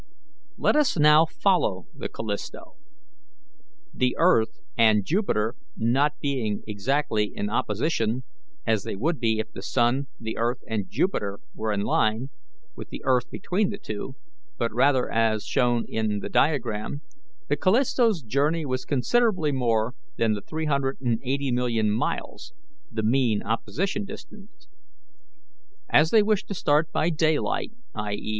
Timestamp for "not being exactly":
5.77-7.25